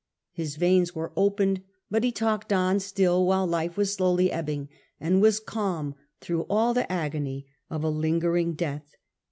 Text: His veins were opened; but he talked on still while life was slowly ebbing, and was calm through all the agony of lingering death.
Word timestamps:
His 0.31 0.55
veins 0.55 0.95
were 0.95 1.11
opened; 1.15 1.61
but 1.91 2.03
he 2.03 2.11
talked 2.11 2.51
on 2.51 2.79
still 2.79 3.23
while 3.23 3.45
life 3.45 3.77
was 3.77 3.93
slowly 3.93 4.31
ebbing, 4.31 4.67
and 4.99 5.21
was 5.21 5.39
calm 5.39 5.93
through 6.21 6.47
all 6.49 6.73
the 6.73 6.91
agony 6.91 7.45
of 7.69 7.83
lingering 7.83 8.53
death. 8.53 8.95